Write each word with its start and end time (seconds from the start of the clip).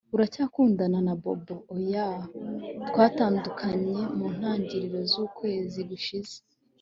Uracyakundana 0.15 0.99
na 1.07 1.13
Bobo 1.21 1.55
Oya 1.75 2.07
twatandukanye 2.87 3.99
mu 4.17 4.25
ntangiriro 4.35 4.99
zukwezi 5.11 5.79
gushize 5.89 6.35